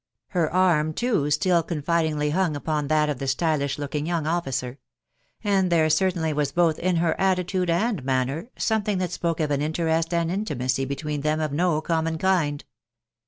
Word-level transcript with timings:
Her 0.29 0.51
arm, 0.51 0.93
too, 0.95 1.29
still 1.29 1.61
con. 1.61 1.83
fidingly 1.83 2.31
hung 2.33 2.55
upon 2.55 2.87
that 2.87 3.07
of 3.07 3.19
the 3.19 3.27
stylish 3.27 3.77
looking 3.77 4.07
young 4.07 4.25
officer; 4.25 4.79
and 5.43 5.71
there 5.71 5.87
certainly 5.91 6.33
was 6.33 6.51
both 6.51 6.79
in 6.79 6.95
her 6.95 7.13
attitude 7.21 7.69
and 7.69 8.03
manner 8.03 8.49
something 8.57 8.97
that 8.97 9.11
tpoke 9.11 9.39
of 9.43 9.51
an 9.51 9.61
interest 9.61 10.11
and 10.11 10.31
intimacy 10.31 10.85
between 10.85 11.21
them 11.21 11.39
of 11.39 11.51
no 11.51 11.81
common 11.81 12.17
kind. 12.17 12.63